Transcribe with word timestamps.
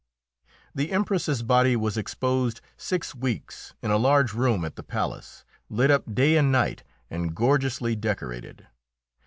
The 0.73 0.91
Empress's 0.91 1.43
body 1.43 1.75
was 1.75 1.95
exposed 1.95 2.59
six 2.75 3.13
weeks 3.13 3.75
in 3.83 3.91
a 3.91 3.97
large 3.97 4.33
room 4.33 4.65
at 4.65 4.75
the 4.75 4.81
palace, 4.81 5.45
lit 5.69 5.91
up 5.91 6.15
day 6.15 6.37
and 6.37 6.51
night 6.51 6.83
and 7.11 7.35
gorgeously 7.35 7.95
decorated. 7.95 8.65